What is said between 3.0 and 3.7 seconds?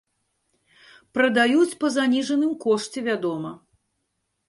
вядома.